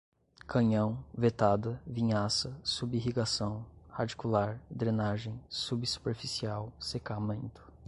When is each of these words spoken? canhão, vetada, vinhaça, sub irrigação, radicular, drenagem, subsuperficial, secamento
canhão, 0.47 0.97
vetada, 1.15 1.79
vinhaça, 1.85 2.59
sub 2.63 2.97
irrigação, 2.97 3.63
radicular, 3.87 4.59
drenagem, 4.67 5.39
subsuperficial, 5.47 6.73
secamento 6.79 7.71